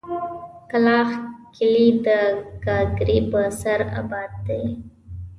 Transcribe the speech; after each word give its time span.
کلاخ 0.71 1.09
کلي 1.55 1.87
د 2.05 2.07
گاگرې 2.65 3.19
په 3.31 3.41
سر 3.59 3.79
اباد 4.01 4.31
دی. 4.47 4.65